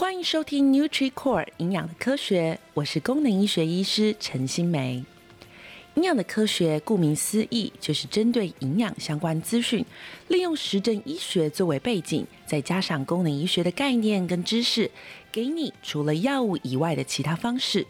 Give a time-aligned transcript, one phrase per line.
[0.00, 5.04] 欢迎收听 NutriCore 营养的科学，我是功能医学医师陈新梅。
[5.96, 9.84] 营养的科学，顾名思义，就是针对营养相关资讯，
[10.28, 14.90] 利用实证医学作为背景，再加上功能医学的概念跟知识，
[15.30, 17.86] 给你除了药物以外的其他方式。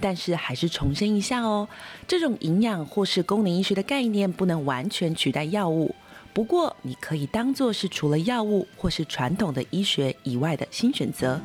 [0.00, 1.68] 但是还是重申一下哦，
[2.08, 5.94] 这种营养或是功能医学的概念不能完全取代药物。
[6.32, 11.40] 不过，你可以当做是除了药物或是传统的医学以外的新选择。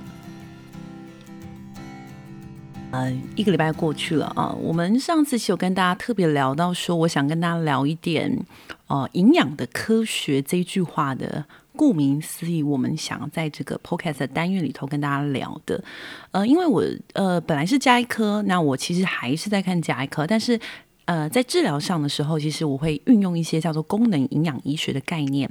[2.91, 8.45] 呃，一个礼拜过去了啊，我们上次有跟大家特别聊到说，我想跟大家聊一点，
[8.85, 11.43] 呃，营养的科学这一句话的，
[11.75, 15.83] 顾名思义，我们想在这个 podcast 的单元里头跟大家聊的，
[16.29, 20.59] 呃，因为我呃本来是加一科，那我其实还是在看加一科，但是。
[21.05, 25.49] 呃，在治疗上的时候，其实我会运用一些叫做功能营养医学的概念。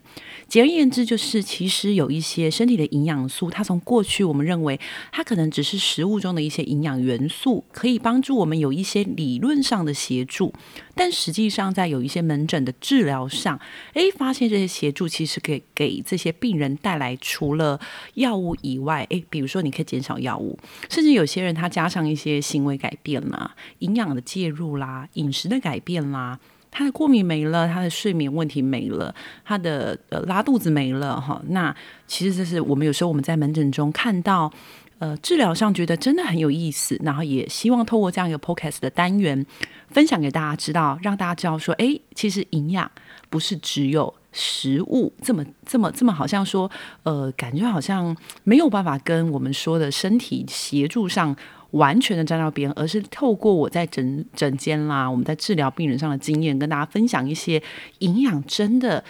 [0.49, 10.53] 简而言之，就是其实有一些身体的营养素，它从过去我们认为它可能只是食物中的一些营养元素，可以帮助我们有一些理论上的协助。
[10.95, 13.59] 但实际上，在有一些门诊的治疗上，
[13.95, 17.81] 诶，发现这些协助其实给给这些病人带来除了
[18.15, 20.59] 药物以外，诶，比如说你可以减少药物，
[20.91, 26.39] 甚至有些人他加上一些行为改变啦、营养的介入啦、饮食的改变啦，
[26.71, 31.43] 他的过敏没了，他的睡眠问题没了，他的呃拉肚子没了哈。
[31.49, 31.75] 那
[32.07, 34.53] 其实这是我们有时候我们在门诊中看到。
[34.99, 39.45] 呃，治疗上觉得真的很有意思，然后也希望透过这样一个 podcast 的单元，
[39.89, 42.89] 分享给大家知道，让大家知道说，哎，其实营养
[43.29, 46.71] 不是只有食物这么这么这么，好像说，
[47.03, 51.35] 呃，感觉好像没有办法跟我们说的身体协助上
[51.73, 57.63] 完全的沾到别人，而是透过我在诊诊间啦，我们在治疗病人上的经验，跟大家分享一些
[57.99, 59.05] 营养真的，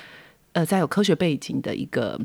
[0.52, 2.20] 呃，在有科学背景的一个。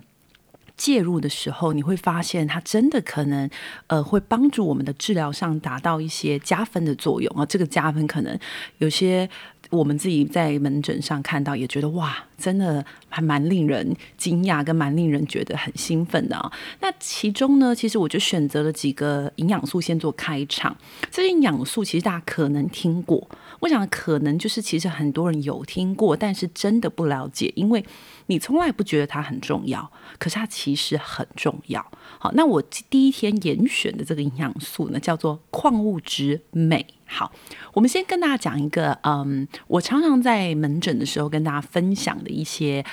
[0.78, 3.50] 介入的时候，你会发现它真的可能，
[3.88, 7.44] 呃，会帮助我们的治疗上达到一些加分的作用啊。
[7.48, 8.38] 这个加分可能
[8.78, 9.28] 有些
[9.70, 16.52] 我们自己在门诊上看到，也觉得哇，真的还蛮令人惊讶，跟蛮令人觉得很兴奋的啊。
[16.82, 20.76] 那其中呢，其实我就选择了几个营养素先做开场。
[21.12, 23.28] 这些营养素其实大家可能听过，
[23.60, 27.84] 我想可能就是其实很多人有听过，但是真的不了解，因为。
[28.30, 29.90] 你从来不觉得它很重要，
[30.20, 31.80] 可是它其实很重要。
[32.20, 36.86] 好，那我第一天严选的这个营养素呢，叫做矿物质镁。
[37.10, 37.32] 好，
[37.74, 42.84] 我们先跟大家讲一个，嗯，我常常在门诊的时候跟大家分享的一些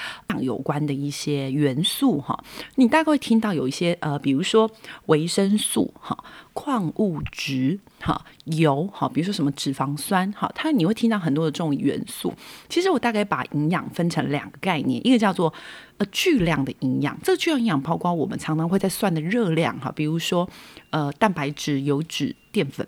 [0.41, 2.43] 有关的一些元素哈。
[2.77, 4.71] 你大概会听到有一些呃，比如说
[5.07, 6.17] 维生素哈、
[6.53, 12.33] 矿物质哈、油哈，比如说什么脂肪酸哈，它你会听到很多的这种元素。
[12.69, 15.53] 其实我大概把营养分成两个概念，一个叫做
[15.99, 20.49] 呃巨量的营养，这个巨量营养包括我们常常会在算的热量哈，比如说
[20.91, 22.87] 呃蛋白质、油脂、淀粉。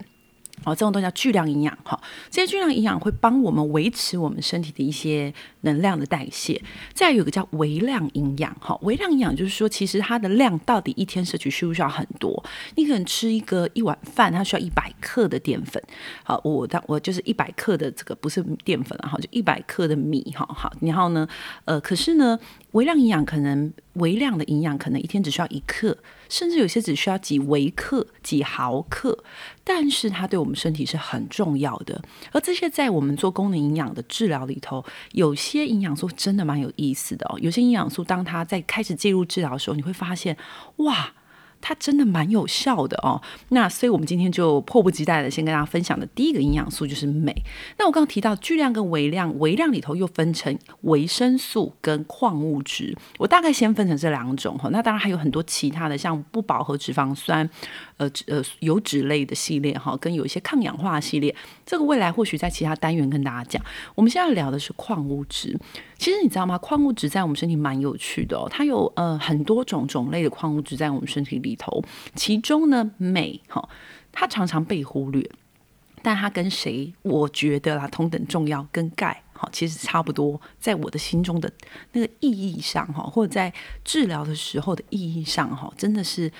[0.65, 2.00] 哦，这种东西叫巨量营养哈。
[2.31, 6.61] 这些巨量营养会帮我们维持我们身体的一些能量的代谢。
[6.93, 12.44] 再有个叫微量营养哈，微量营养就是说，其实它的量到底一天摄取需不需要很多？
[12.75, 15.83] 你可能吃一个一碗饭，它需要一百克的淀粉。
[16.25, 20.47] 好，我当我就是一百克的这个不是淀粉啊，哈，就一百克的米哈。
[20.47, 21.28] 好，然后呢，
[21.65, 22.38] 呃，可是呢，
[22.76, 25.97] 微量营养可能微量的营养可能一天只需要一克，
[26.28, 29.25] 甚至有些只需要几微克、几毫克，
[29.64, 32.03] 但是它对我们身体是很重要的。
[32.32, 37.38] 而这些在我们做功能营养的治疗里头，有些营养素真的蛮有意思的哦。
[37.41, 40.37] 有些营养素，当它在开始介入治疗的时候，你会发现，
[40.76, 41.14] 哇！
[41.61, 47.34] 它真的蛮有效的哦，那所以我们今天就迫不及待的先跟大家分享的第一个营养素就是镁。
[47.78, 54.69] 那我刚刚提到巨量跟微量，微量里头又分成维生素跟矿物质，我大概先分成这两种哈。
[54.71, 57.49] 那当然还有很多其他的，像不饱和脂肪酸。
[57.98, 61.34] 呃呃，油脂类的系列哈，跟有一些抗氧化系列，
[61.64, 63.64] 这个未来或许在其他单元跟大家讲。
[63.94, 65.58] 我们现在聊的是矿物质。
[65.96, 66.58] 其实你知道吗？
[66.58, 71.82] 矿物质在我们身体蛮有趣的哦，它有呃很多种种类的矿物质在我们身体里头。
[72.14, 73.66] 其中呢，镁哈，
[74.12, 75.26] 它常常被忽略，
[76.02, 76.92] 但它跟谁？
[77.00, 80.38] 我觉得啦，同等重要，跟钙哈，其实差不多。
[80.60, 81.50] 在我的心中的
[81.92, 83.50] 那个意义上哈，或者在
[83.82, 86.31] 治疗的时候的意义上哈，真的是。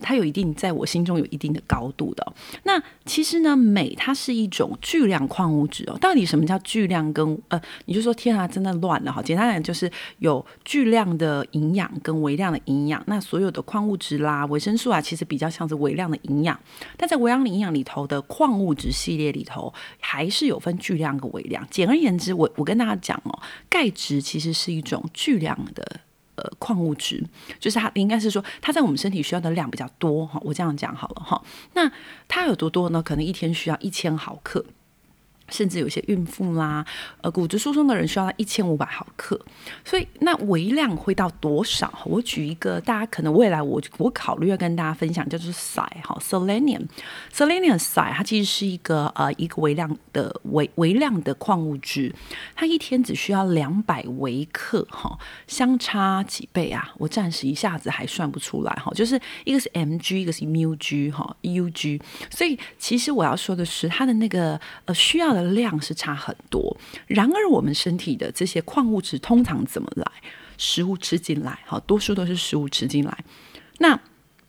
[0.00, 2.32] 它有一定，在我心中有一定的高度的。
[2.64, 5.98] 那其实呢，镁它是一种巨量矿物质哦。
[6.00, 9.22] 到底什么叫巨量跟呃，你就说天啊，真的乱了哈。
[9.22, 13.02] 简单来讲，就是有巨量的营养跟微量的营养。
[13.06, 16.58] 那所有的矿物质啦、维生素啊，其实比较像是微量的营养。
[16.96, 21.66] 但在微量的营养里头的矿物质系列里头，还是有分巨量跟微量。
[21.70, 26.00] 简而言之，我我跟大家讲哦，钙质其实是一种巨量的。
[26.36, 27.22] 呃矿物质，
[27.58, 31.42] 就是它应该是说它在我们身体需要的量比较多哈，我这样讲好了哈。
[31.74, 31.90] 那
[32.28, 33.02] 它有多多呢？
[33.02, 34.64] 可能一天需要一千毫克。
[35.52, 36.84] 甚至有些孕妇啦，
[37.20, 39.38] 呃，骨质疏松的人需要一千五百毫克，
[39.84, 41.92] 所以那微量会到多少？
[42.06, 52.14] 我举一个，大家可能未来我我考虑要跟大家分享，叫做硒哈，selenium，selenium 硒，它其实是一个呃一个微量的微微量的矿物质，
[52.56, 56.94] 它一天只需要两百微克哈，相差几倍啊？
[56.96, 62.00] 我暂时一下子还算不出来哈，就是一个是 mg，一个是 μg 哈，ug，
[62.30, 65.41] 所以其实我要说的是，它的那个呃需要的。
[65.42, 70.06] 量是差很多，然而我们身体的这些矿物质通常怎么来？
[70.58, 73.24] 食物吃进来，好，多数都是食物吃进来。
[73.78, 73.98] 那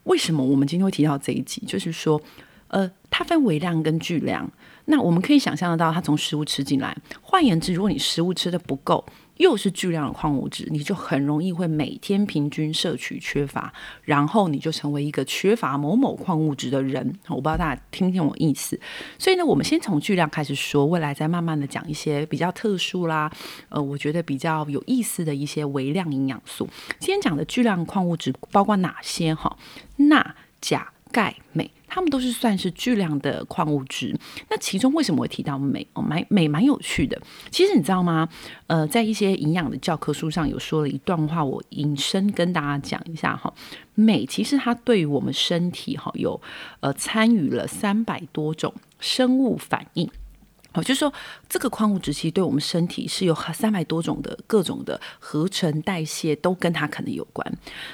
[0.03, 1.63] 为什么我们今天会提到这一集？
[1.65, 2.21] 就是说，
[2.67, 4.51] 呃，它分微量跟巨量。
[4.85, 6.95] 那我们可以想象得到，它从食物吃进来。
[7.21, 9.03] 换言之，如果你食物吃的不够，
[9.37, 17.19] 又是巨量的矿物质，你就很容易会每天平均摄取缺乏，然后你就成为一个缺乏某某矿物质的人。
[17.27, 18.79] 我不知道大家听听我意思。
[19.17, 23.31] 所以呢，我们先从巨量开始说，未来再慢慢的讲一些比较特殊啦，
[23.69, 26.69] 呃，我觉得比较有意思的一些微量营养素。
[26.99, 29.33] 今天讲的巨量矿物质包括哪些？
[29.33, 29.57] 哈，
[29.97, 30.92] 钠、钾。
[31.13, 34.13] 钙、镁，它们都是算是巨量的矿物质。
[34.49, 35.87] 那其中为什么会提到镁？
[35.93, 37.21] 哦，镁镁蛮有趣的。
[37.51, 38.27] 其实你知道吗？
[38.67, 43.53] 呃，在一些营养的教科书上有说了一段话，我引申跟大家讲一下哈。
[43.93, 46.41] 镁其实它对于我们身体哈有
[46.79, 50.09] 呃参与了三百多种生物反应。
[50.73, 51.13] 哦，就是说，
[51.47, 57.45] 这个矿物质其实对我们身体是有三百多种的各种的合成代谢，都跟它可能有关。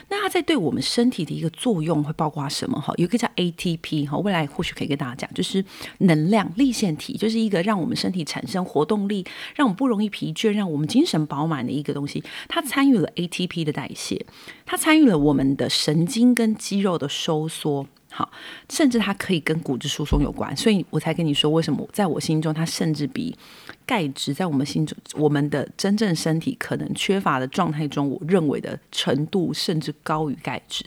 [0.09, 2.79] 那它在对我们身体的一个作用会包括什么？
[2.79, 5.63] 哈，有一个叫 ATP，哈，未来或许可以跟大家讲，就是
[5.99, 12.23] 能量粒线体，就是一个让我们身体产生活动力，让我们不容易疲倦，让我们精神饱满的一个东西。
[12.47, 14.25] 它参与了 ATP 的代谢，
[14.65, 17.87] 它参与了我们的神经跟肌肉的收缩。
[18.11, 18.29] 好，
[18.69, 23.37] 甚至它可以跟骨质疏松有关，所以我才跟你说，为什么在我心中，它甚至比
[23.85, 30.83] 钙质在我们心中，我们的真正身体可能缺乏的状态中，我认为的程度甚至高于钙质。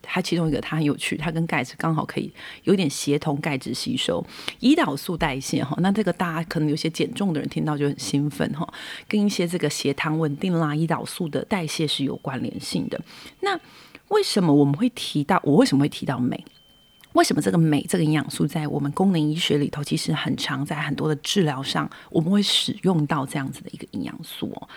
[0.00, 2.32] 它其中一个它很有趣，它跟钙质刚好可以
[2.64, 4.24] 有点协同钙质吸收，
[4.60, 8.66] 胰岛素代谢哈，那这个大家可能有些减重的人听到就很兴奋哈，
[9.06, 12.98] 跟一些这个血糖稳定啦、胰岛素的代谢是有关联性的。
[13.40, 13.58] 那
[14.08, 15.40] 为什么我们会提到？
[15.44, 16.44] 我为什么会提到镁？
[17.14, 24.68] 为什么这个镁这个营养素在我们功能医学里头其实很常在很多的治疗上，我们会使用到这样子的一个营养素哦。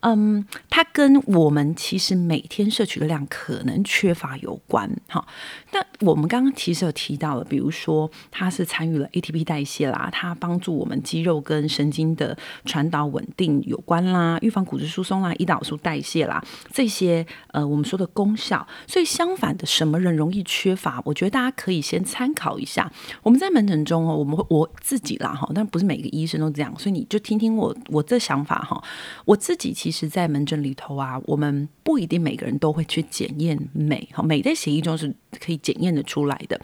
[0.00, 4.88] 嗯，它跟我们其实每天摄取的量可能缺乏有关。
[5.08, 5.26] 哈，
[5.72, 16.40] 那我们刚刚其实有提到了，比如说它是参与了 ATP 代谢啦，它帮助我们肌肉跟神经的传导稳定有关啦，预防骨质疏松啦，胰岛素代谢啦，
[16.72, 18.64] 这些呃我们说的功效。
[18.86, 21.02] 所以相反的，什么人容易缺乏？
[21.04, 22.88] 我觉得大家可以先参考一下。
[23.24, 28.80] 我们在门诊中哦，我们会我自己啦哈，但不是每个医生都这样，所以你就听听我我这想法哈，
[29.24, 29.87] 我自己其。
[29.88, 34.06] 其实，在门诊里头啊，我们不一定每个人都会去检验镁。
[34.12, 36.60] 哈，镁在血液中是可以检验得出来的，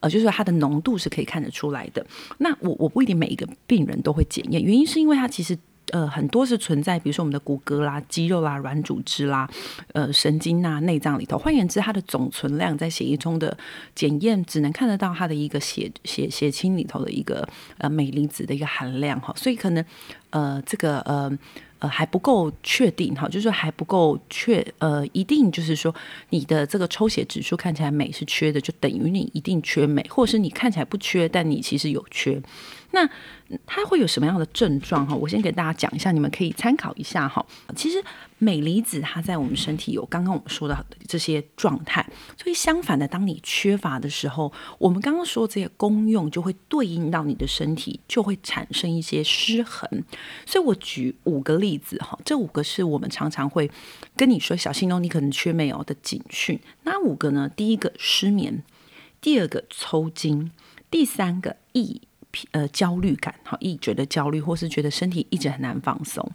[0.00, 2.04] 呃，就是它的浓度是可以看得出来的。
[2.38, 5.56] 那我我不一定每一个病人都会检验，原因是因为它其实
[5.92, 9.48] 呃很多是存在，比如说我们的骨骼啦、肌肉啦、软组织啦、
[9.92, 11.38] 呃神经呐、内脏里头。
[11.38, 13.56] 换言之，它的总存量在血液中的
[13.94, 19.84] 检验只能看得到它的一个血血血清里头的一个呃镁离子的一个含量哈，所以可能
[20.30, 21.38] 呃这个呃。
[21.78, 25.94] 呃，还不够确定哈，就是还不够确呃，一定就是说
[26.30, 32.40] 你的这个抽血指数看起来美是缺的，就等于你一定缺美，或者是你看起来不缺，但你其实有缺。
[32.90, 33.06] 那
[33.66, 35.14] 它会有什么样的症状哈？
[35.14, 37.44] 我先给大家讲一下，你们可以参考一下哈。
[37.76, 38.02] 其实
[38.38, 49.88] 镁离子它在我们身体有刚刚我们说的这些状态，所以相反的，当你缺乏的时候，我们刚刚说这些功用就会对应到你的身体，就会产生一些失衡。
[50.46, 53.70] 所以我举五个例子哈，这五个是我们常常会
[54.16, 56.60] 跟你说小心哦，你可能缺镁哦的警讯。
[56.84, 57.50] 那五个呢？
[57.54, 58.62] 第一个失眠，
[59.20, 60.52] 第二个抽筋，
[60.90, 62.02] 第三个易。
[62.52, 66.28] 呃，焦虑感，好，一觉得焦虑，或是觉得身体一直很难放松，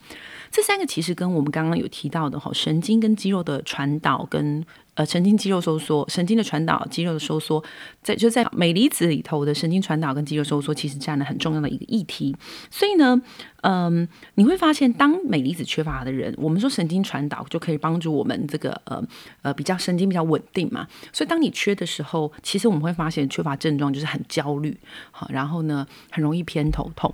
[0.51, 4.65] 这三个其实跟我们刚刚有提到的哈，神经跟肌肉的传导跟。
[4.95, 7.63] 呃，神经肌肉收缩，神经的传导，肌肉的收缩，
[8.03, 12.35] 在就在镁离子里头的神经传导跟肌肉收缩，其实占了很重要的一个议题。
[12.69, 13.19] 所以呢，
[13.61, 19.03] 嗯，你会发现，当镁离子缺乏的人，我们说神经传导就可以帮助我们这个呃
[19.41, 20.87] 呃比较神经比较稳定嘛。
[21.11, 24.77] 所以当你缺的时候，其实我们会发现缺乏症状就是很焦虑，
[25.09, 27.11] 好，然后呢，很容易偏头痛。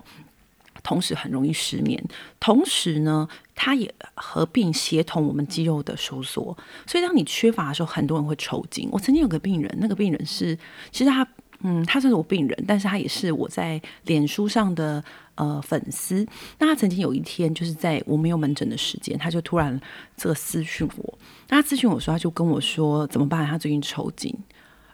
[0.84, 2.04] 同时很容易失眠，
[2.40, 6.58] 同时呢，它也合并协同我们肌肉的收缩。
[6.86, 8.88] 所以当你缺乏的时候，很多人会抽筋。
[8.92, 10.58] 我曾经有个病人，那个病人是，
[10.92, 11.28] 其实他，
[11.62, 15.04] 嗯，他算是我病人，但是他也是我在脸书上的
[15.36, 16.26] 呃粉丝。
[16.58, 19.80] 那他曾经有一天，就是在我没有门诊的时间，他就突然
[20.16, 21.20] 这个私讯我。
[21.50, 23.46] 那他咨询我说，他就跟我说怎么办？
[23.46, 24.34] 他最近抽筋。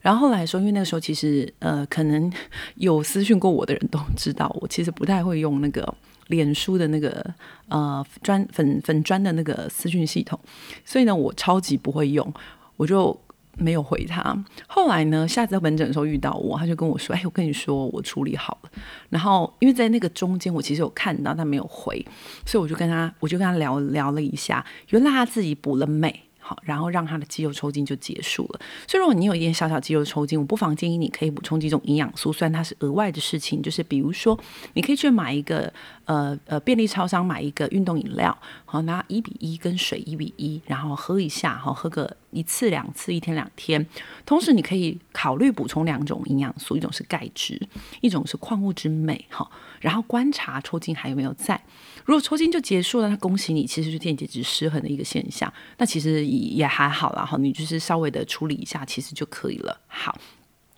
[0.06, 2.32] 然后后来说，因为那个时候其实呃，可能
[2.76, 5.92] 有私讯过我的人都知道，我其实不太会用那个
[6.28, 7.26] 脸书的那个
[7.70, 10.40] 呃专粉粉专的那个私讯系统，
[10.86, 12.32] 所以呢，我超级不会用，
[12.78, 13.20] 我就
[13.58, 14.46] 没有回他。
[14.68, 18.70] 后来呢，下次在门诊的时候遇到我，他就跟我说：“哎，我跟你说，我处理好了。”
[19.10, 22.06] 然后因为在那个中间，我其实有看到他没有回，
[22.46, 26.14] 所以我就跟他，我就跟他聊聊了一下，原来他自己补了镁。
[26.48, 28.60] 好，然后让他的肌肉抽筋就结束了。
[28.88, 34.40] 所以，如果你有一点小小肌肉抽筋，我不妨建议你可以补充几种营养素，虽然它是额外的事情，就是比如说，
[34.74, 35.74] 你可以去买一个
[36.06, 43.84] 呃呃便利超商买一个运动饮料，好，拿一比一跟水一比一，然后喝一下，好，喝个一次两次，一天两天。
[44.25, 47.60] 同时，你可以考虑补充两种营养素，一种是钙质，
[48.01, 49.50] 一种是矿物质镁，哈，
[49.80, 51.60] 然后观察抽筋还有没有在。
[52.04, 55.51] 如果抽筋就结束了，那恭喜你，其实是电解质失衡的一个现象。
[55.77, 59.80] 那其实也还好啦，哈，你就是稍微的处理一下，其实就可以了。
[59.88, 60.20] 好，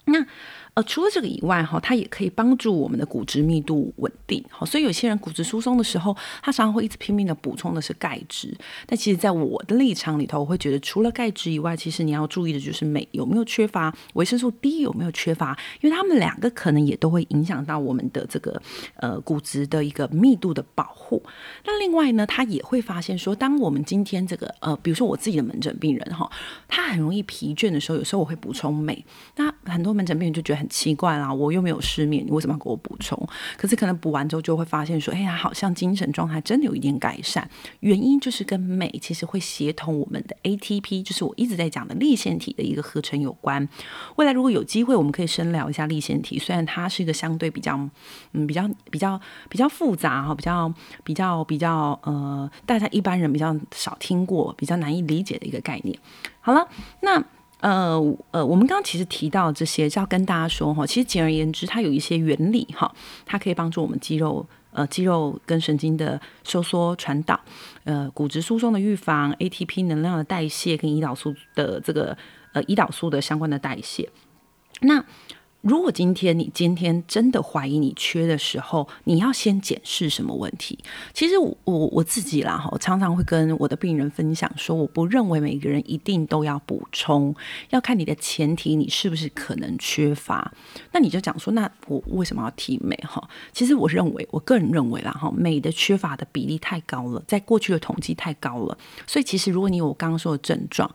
[0.06, 0.26] 那。
[0.78, 8.56] 呃，除了这个以外，哈，它也可以帮助我们的骨质密度稳定，好，所以有些人骨质疏松的时候，他常常会一直拼命的补充的是钙质。
[8.86, 18.62] 但其实，在我的立场里头，我会觉得除了钙质以外，其实你要注意的就是镁有没有缺乏，维生素 D 有没有缺乏，因为他们两个可能也都会影响到我们的这个
[18.98, 21.24] 呃骨质的一个密度的保护。
[21.66, 26.30] 那另外呢，他也会发现说，当我们今天这个呃，比如说我自己的门诊病人哈，
[26.68, 29.04] 他很容易疲倦的时候，有时候我会补充镁。
[29.38, 30.67] 那很多门诊病人就觉得很。
[30.70, 33.18] 奇怪啦，我又没有失眠，你为什么要给我补充？
[33.58, 37.50] 可是可能补完之后就会发现说，哎呀，好像精神状态真的有一点改善。
[37.82, 43.68] 原因就是跟镁其实会协同我们的 ATP，就是我一直在讲的粒线体的一个合成有关。
[44.18, 47.78] 未来如果有机会，我们可以深聊一下粒线体，虽然它是一个相对比较，
[48.34, 49.20] 嗯，比较比较
[49.50, 55.98] 比较复杂哈，比较比较比较呃，大家一般人比较少听过，比较难以理解的一个概念。
[56.42, 56.68] 好了，
[57.02, 57.24] 那。
[57.60, 58.00] 呃
[58.32, 62.94] 呃，我们刚刚其实提到这些，是要跟大家说哈，其实简而言之，它有一些原理哈，
[63.26, 67.40] 它可以帮助我们肌肉呃肌肉跟神经的收缩传导，
[67.84, 72.18] 呃骨质疏松的预防，ATP 能量的代谢跟胰岛素的这个
[72.54, 74.10] 呃胰岛素的相关的代谢，
[74.82, 75.04] 那。
[75.68, 80.80] 如果今天你今天真的怀疑你缺的时候，你要先检视什么问题？
[81.14, 87.36] 其实我我我自己啦哈，我常常会跟我的病人分享说，我不认为每个人一定都要补充，
[87.72, 90.54] 要看你的前提，你是不是可能缺乏。
[90.94, 93.30] 那你就讲说，那我为什么要提镁哈？
[93.52, 100.90] 其实我认为，我个人认为啦哈，镁的缺乏的比例太高了，在过去的统计太高了，所以其实如果你有我刚刚说的症状，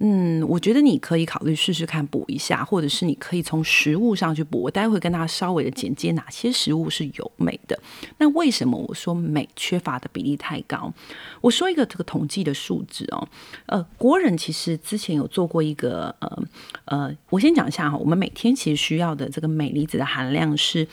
[0.00, 4.60] 嗯，我觉得你可以考虑试试看补一下，或者是你可以从食物上去补。
[4.60, 7.78] 我待会跟大家稍微的简介哪些食物是有镁的。
[8.18, 10.92] 那为什么我说镁缺乏的比例太高？
[11.40, 13.28] 我说一个这个统计的数字哦，
[13.66, 16.42] 呃，国人其实之前有做过一个呃
[16.86, 20.86] 呃，我先讲一下哈，我们每天其实需要的这个镁离子的含量是。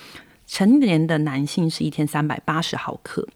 [0.48, 3.28] 成年的男性是一天三百八十毫克，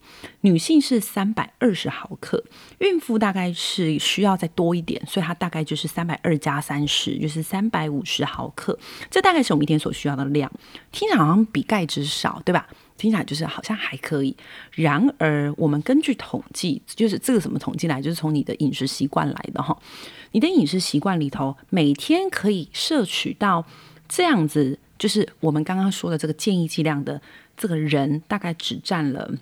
[0.42, 2.42] 女性是三百二十毫克，
[2.78, 8.78] 孕妇大概是需要再多一点，所以它大概就是三百二加三十，就是三百五十毫克。
[9.10, 10.50] 这大概是我们一天所需要的量。
[10.92, 12.68] 听起来好像比钙质少，对吧？
[12.96, 14.36] 听起来就是好像还可以。
[14.72, 19.76] 然而，我们根据统计，就是这个什么统计来，就是从你的饮食习惯来的哈。
[20.32, 23.64] 你的饮食习惯里头，每天可以摄取到
[24.08, 24.78] 这样子。
[25.00, 27.18] 就是我们刚刚说的这个建议剂量的
[27.56, 29.32] 这个人，大概只占了，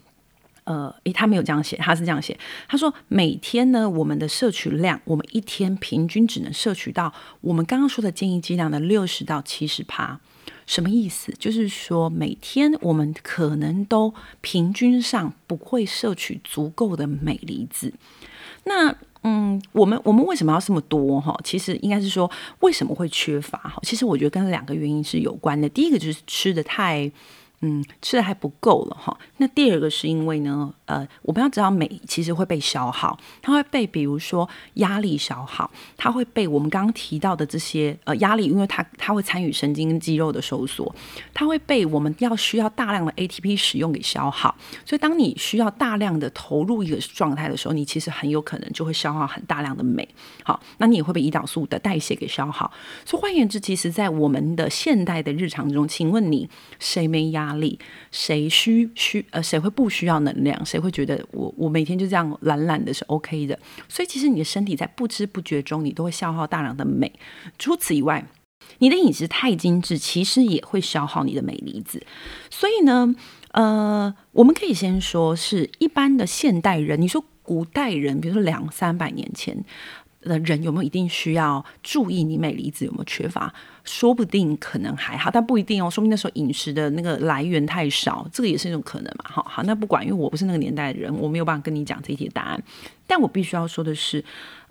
[0.62, 2.38] 呃，诶，他没有这样写，他是这样写，
[2.68, 10.20] 他说每天呢，我们的摄取量，我们一天平均只能摄取到我们刚刚说的建议剂量的六十到七十趴，
[10.64, 11.34] 什么意思？
[11.40, 17.92] 就是说每天我们可能都平均上不会摄取足够的镁离子，
[18.64, 18.94] 那。
[19.22, 21.38] 嗯，我们我们为什么要这么多哈？
[21.44, 23.78] 其实应该是说，为什么会缺乏哈？
[23.82, 25.68] 其实我觉得跟两个原因是有关的。
[25.68, 27.10] 第一个就是吃的太。
[27.60, 29.18] 嗯，吃的还不够了哈。
[29.38, 40.94] 那第二个是因为呢，呃，我们要知道镁其实会被消耗，它会被比如说压力消耗，它会被我们刚刚提到的这些呃压力，因为它它会参与神经跟肌肉的收缩，
[41.34, 44.54] 它会被我们要需要大量的 ATP 使用给消耗。
[44.86, 50.08] 所以当你需要大量的投入一个状态的时候，你其实很有可能就会消耗很大量的镁。
[50.44, 52.70] 好，那你也会被胰岛素的代谢给消耗。
[53.04, 56.48] 所以换言之，其实，在我们的现代的日常中，请问你
[56.78, 57.47] 谁没压？
[57.48, 57.78] 压力？
[58.12, 60.64] 谁需需呃，谁会不需要能量？
[60.66, 63.58] 谁会觉得我我每天就这样懒懒的是 OK 的？
[63.88, 67.10] 所以其实你的身体在不知不觉中，你都会消耗大量的镁。
[67.58, 68.26] 除此以外，
[68.78, 72.04] 你的饮食太精致，其实也会消耗你的镁离子。
[72.50, 73.14] 所以呢，
[73.52, 79.64] 呃，我们可以先说是一般的现代人，你说古代人，比如说两三百年前。
[80.22, 83.52] 的人有没有一定需要注意你镁离子有没有缺乏？
[83.84, 85.88] 说不定可能还好，但不一定哦。
[85.90, 89.24] 说明那时候饮食的那个来源太少，这个也是一种可能嘛。
[89.24, 92.62] 好好，那不管，因为我不是那个年代的人，我没有办法跟你讲这些答案。
[93.08, 94.24] 但我必须要说的是，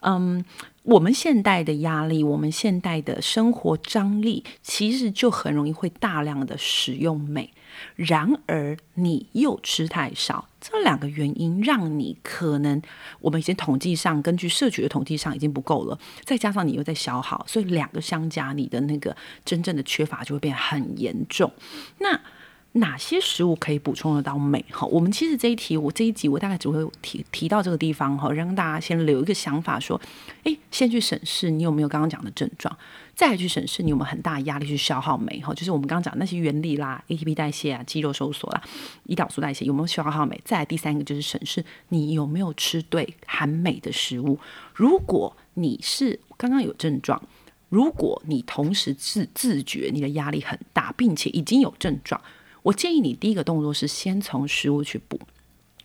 [0.03, 0.46] 嗯。
[0.84, 7.51] 我们现代的压力，我们现代的生活张力，其实就很容易会大量的使用镁。
[7.98, 12.82] 然而，你又吃太少，这两个原因让你可能，
[13.20, 19.13] 我们已经统计上，根据摄取的统计上已经不够了，再加上你又在消耗，所以两个相加，你的那个
[19.44, 21.51] 真正的缺乏就会变很严重。
[22.00, 22.17] 那。
[22.77, 24.63] 哪些食物可以补充得到镁？
[24.72, 30.00] 哈，我们其实这一题，我这一集我大概只会提提到这个地方哈，让大家先留一个想法，说，
[30.43, 32.75] 诶，先去审视你有没有刚刚讲的症状，
[33.15, 38.62] 再来去审视你有没有很大压力去消耗镁，哈，就是我们刚刚讲那些原理啦，ATP 代谢啊，肌肉收缩啦，
[39.07, 40.39] 胰岛素代谢有没有消耗镁？
[40.43, 44.39] 再来第三个就是审视你有没有吃对含镁的食物。
[44.74, 47.22] 如果你是刚刚有症状，
[47.69, 52.22] 如果你同时自自觉你的压力很大，并且已经有症状。
[52.67, 55.17] 我建议你第一个动作是先从食物去补。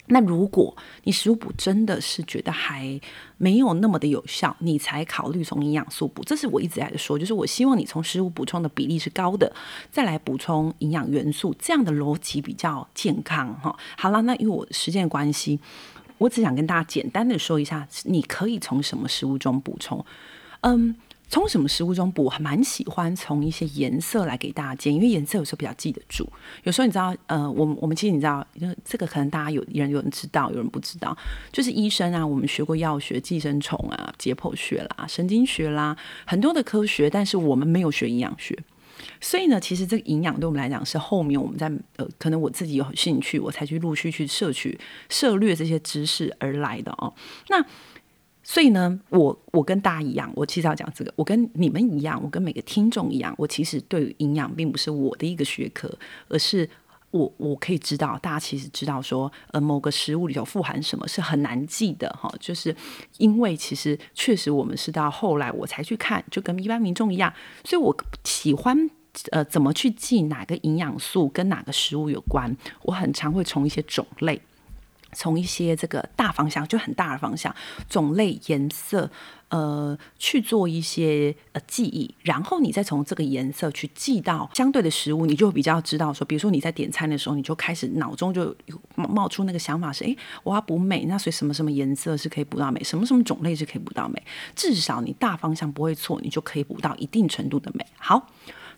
[0.07, 0.75] 那如果
[1.05, 2.99] 你食物补真的是觉得还
[3.37, 6.21] 没有那么的有效，你才考虑从营养素补。
[6.25, 9.49] 这是我一直在说，就是我希望你从食物补充的比例是高的，
[9.91, 13.73] 再来补充营养元素，这样的逻辑比较健康哈。
[13.97, 15.57] 好了，那因为我时间关系，
[16.17, 20.05] 我只想跟大家简单的说一下，你可以从什么食物中补充，
[20.59, 20.97] 嗯。
[21.33, 22.25] 从什么食物中补？
[22.25, 26.31] 我还蛮喜欢从一些颜色来给大家建，因为颜色有时候比较记得住。
[26.61, 31.17] 有时候你知道，呃，我们我们其实你知道，因为这个可能大家有人有人知道，有人不知道。
[31.51, 38.55] 就是医生啊，我们学过药学、寄生虫啊、解剖学啦、神经学啦，很多的科学，但是我们没有学营养学。
[39.19, 44.79] 所以呢，其实这个营养对我们来讲是后面我们在呃，可能我自己有兴趣，我才去陆续去摄取、
[45.09, 47.11] 涉略这些知识而来的哦。
[47.49, 47.65] 那。
[48.43, 55.89] 所以呢，我我跟大家一样，我其实要讲这个，我跟你们一样，我跟每个听众一样，我其实对于营养并不是我的一个学科，
[56.27, 56.69] 而是
[57.11, 62.75] 我我可以知道，大家其实知道说，呃，某个食物里头富含什么是很难记的哈，就是
[63.17, 68.89] 因为其实确实我们是到后来我才去看，就跟一般民众一样，所以我喜欢
[69.31, 74.41] 呃怎么去记哪个营养素跟哪个食物有关，我很常会从一些种类。
[75.13, 77.53] 从一些这个大方向，就很大的方向，
[77.89, 79.09] 种类、颜色，
[79.49, 88.55] 呃，去做一些呃记忆，然后你再从这个颜色去记到相对的食物，你就比较知道说，比如说你在点餐的时候，你就开始脑中就
[88.95, 94.21] 冒冒出那个想法是，诶，我要补镁，那所以什么什么颜色是可以补到镁，什么什么种类是可以补到镁，
[94.55, 97.85] 至少你大方向不会错，你就可以补到一定程度的镁。
[97.97, 98.27] 好。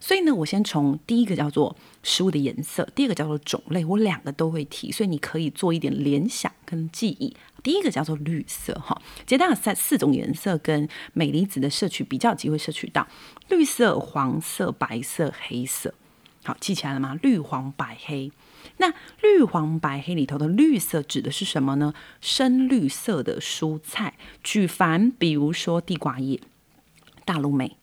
[0.06, 7.36] 所以呢，我先从第一个叫做食物的颜色，第二个叫做种类，我两个都会提，所以你可以做一点联想跟记忆。
[7.64, 13.08] 第一个叫做绿色，哈，简单的三四种颜色跟镁离子的摄取比较有机会摄取到
[13.50, 15.96] 绿色、黄色、白色、黑色。
[16.44, 17.18] 好，记起来了吗？
[17.24, 18.32] 绿、黄、白、黑。
[18.78, 21.96] 那绿、黄、白、黑里头的绿色指的是什么呢？
[22.22, 24.14] 深绿色的蔬菜，
[24.44, 26.40] 举凡比如说地瓜叶、
[27.26, 27.76] 大陆梅、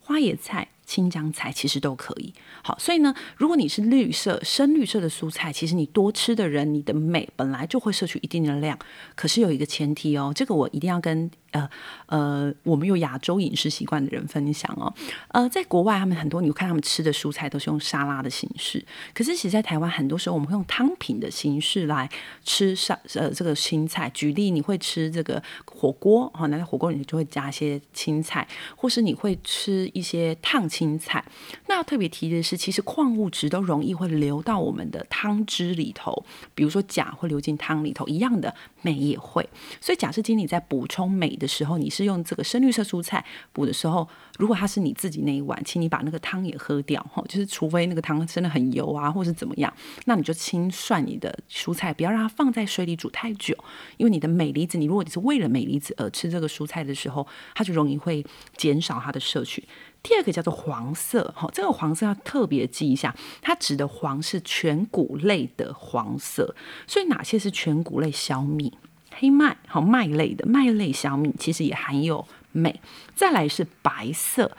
[0.00, 0.70] 花野菜。
[0.88, 8.76] 青江菜其实都可以，好，所以呢，如果你是绿色、深绿色的蔬菜，其实你多吃的人，你的镁本来就会摄取一定的量。
[9.14, 11.30] 可是有一个前提哦，这个我一定要跟。
[11.50, 11.66] 呃
[12.08, 14.92] 呃，我们有亚洲饮食习惯的人分享哦。
[15.28, 18.84] 呃，在国外，他们很多，你看他们吃的蔬菜都是用沙拉的形式。
[19.14, 22.06] 可是，其实，在台湾，很多时候我们会用汤品的形式来
[22.44, 24.10] 吃沙呃这个青菜。
[24.10, 28.46] 举例，你会吃这个火锅哈，那在火锅里你就会加一些青菜，
[28.76, 31.24] 或是你会吃一些烫青青菜。
[31.66, 39.48] 那要特别提的是，其实矿物质都容易会流到我们的汤汁里头，比如说钾会流进汤里头，一样的镁也会。
[39.80, 49.72] 所以，假设今天你在补充镁的时候，你是用这个深绿色蔬菜补的时候，如果它是你自己那一碗，请你把那个汤也喝掉哈，就是除非那个汤真的很油啊，或是怎么样，
[50.04, 53.56] 那你就清涮你的蔬菜，不要让它放在水里煮太久，
[53.96, 58.24] 因为你的镁离子，你如果你是为了镁离子而吃这个蔬菜的时候，它就容易会
[58.56, 59.66] 减少它的摄取。
[60.02, 66.54] 第二个叫做黄色，哈，这个黄色要特别记一下，它指的黄是全谷类的黄色，
[66.86, 68.10] 所以哪些是全谷类？
[68.10, 68.78] 小米。
[69.20, 72.80] 黑麦好，麦类的麦类小米其实也含有镁。
[73.16, 74.56] 再来是白色，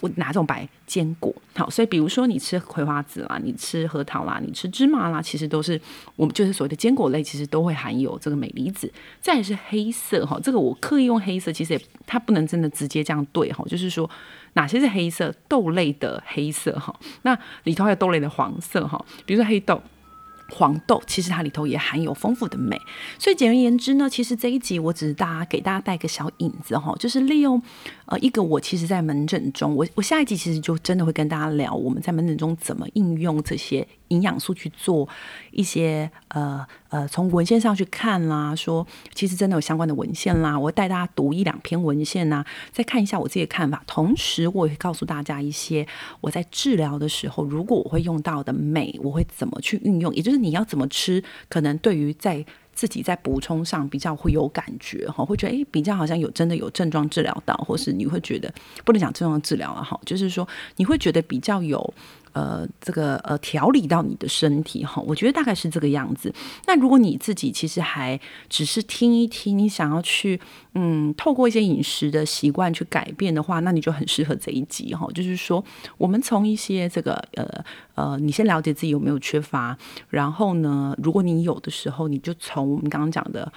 [0.00, 1.34] 我哪种白坚果？
[1.54, 5.80] 好，所以比如说你吃葵花籽啦，你吃核桃啦，你吃芝麻啦，其实都是
[6.16, 8.92] 我们就是所谓的坚果类，其实都会含有这个镁离子。
[9.20, 14.08] 再是黑色哈，这个我刻意用黑色，其实也它不能真的直接这样对哈，就是说
[14.52, 15.34] 哪些是黑色？
[15.48, 19.80] 豆类的黑色哈，那里头还有豆类的黄色哈，比如说黑豆。
[20.50, 22.80] 黄豆其实它里头也含有丰富的镁，
[23.18, 27.62] 所以简而言之呢，其实这一集我只是大家给大家带个小引子哈，就是利用
[28.08, 35.06] 呃一个我其实在门诊中，我我下一集其实就真的会跟大家聊我们在门诊中怎么应用这些营养素去做
[35.50, 42.42] 一些呃呃从文献上去看啦，说其实真的有相关的文献啦，我会带大家读一两篇文献呐，
[42.72, 45.86] 再看一下我自己的看法，同时我也会告诉大家一些
[46.22, 50.38] 我在治疗的时候，如果我会用到的镁，我会怎么去运用，也就是。
[50.38, 51.20] 你要怎么吃？
[51.48, 52.46] 可能对于在
[52.78, 61.92] 自己在补充上比较会有感觉哈，会觉得诶，比较好像有真的有症状治疗到，或是你会觉得不能讲症状治疗了哈，就是说你会觉得比较有。
[62.32, 66.32] 呃，这个呃，调理到你的身体哈，我觉得大概是这个样子。
[66.66, 70.40] 那如果你自己其实还只是听一听，你想要去
[70.74, 75.06] 嗯，透过一些饮食的习惯去改变的话，那你就很适合这一集哈。
[75.14, 75.64] 就是说，
[75.96, 77.64] 我们从一些这个呃
[77.94, 79.76] 呃，你先了解自己有没有缺乏，
[80.08, 83.52] 然后呢，如果你有的时候，你就从我们刚刚讲的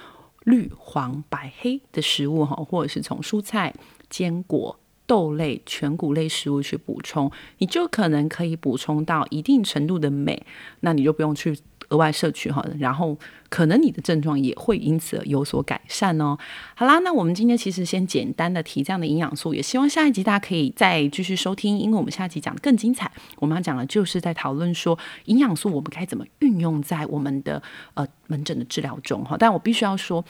[0.45, 3.73] 绿、黄、白、黑的食物哈，或者是从蔬菜、
[4.09, 4.77] 坚果。
[5.11, 10.41] 豆类、全谷类食物去补充，你就可能可以补充到一定程度的镁，
[10.79, 11.53] 那你就不用去
[11.89, 13.17] 额外摄取哈，然后
[13.49, 16.37] 可能你的症状也会因此有所改善哦。
[16.75, 23.11] 好啦，那我们今天其实先简单的提这样的营养素，也希望下一集大家可以再继续收听，因为我们下一集讲的更精彩。
[23.39, 27.61] 我们要讲的就是在讨论说营养素我们该怎么运用在我们的
[27.95, 30.23] 呃门诊的治疗中哈，但我必须要说。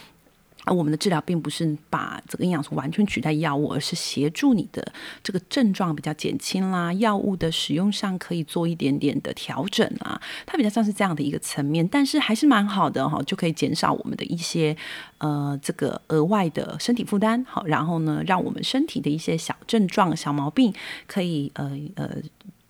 [0.66, 4.86] 而我们的治疗并不是把这个营养素完全取代药物，而是协助你的
[5.24, 14.76] 这个症状比较减轻啦，药物的使用上可以做一点点的调整啦，它比较像是这样的一个层面，但是还是蛮好的哈，就可以减少我们的一些
[15.18, 20.74] 呃这个额外的身体负担，好，然后呢，让我们身体的一些小症状、小毛病
[21.08, 22.10] 可以呃呃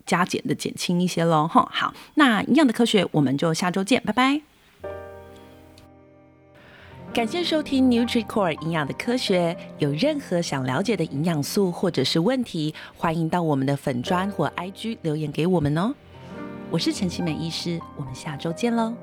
[0.05, 4.50] 加减的减轻一些喽，哈，好，那营养的科学我们就下周见，拜拜。
[7.13, 9.55] 感谢收听 NutriCore 营养的科学。
[9.79, 15.93] 有任何想了解的营养素或者是问题，欢迎到我们的粉专或 IG 留言给我们哦。
[16.69, 18.93] 我是陈其美医师，我们下周见喽。